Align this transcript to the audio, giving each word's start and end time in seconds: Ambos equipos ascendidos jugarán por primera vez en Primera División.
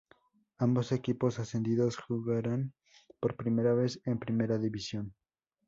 Ambos 0.57 0.91
equipos 0.93 1.37
ascendidos 1.37 1.95
jugarán 1.97 2.73
por 3.19 3.35
primera 3.35 3.75
vez 3.75 4.01
en 4.05 4.17
Primera 4.17 4.57
División. 4.57 5.13